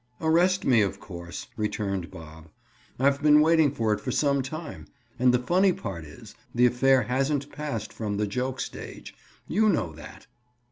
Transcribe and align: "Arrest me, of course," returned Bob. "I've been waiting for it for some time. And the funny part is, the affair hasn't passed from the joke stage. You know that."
"Arrest 0.19 0.65
me, 0.65 0.81
of 0.81 0.99
course," 0.99 1.45
returned 1.55 2.09
Bob. 2.09 2.47
"I've 2.97 3.21
been 3.21 3.39
waiting 3.39 3.69
for 3.71 3.93
it 3.93 3.99
for 4.01 4.09
some 4.09 4.41
time. 4.41 4.87
And 5.19 5.31
the 5.31 5.37
funny 5.37 5.73
part 5.73 6.05
is, 6.05 6.33
the 6.55 6.65
affair 6.65 7.03
hasn't 7.03 7.51
passed 7.51 7.93
from 7.93 8.17
the 8.17 8.25
joke 8.25 8.59
stage. 8.59 9.13
You 9.47 9.69
know 9.69 9.93
that." 9.93 10.25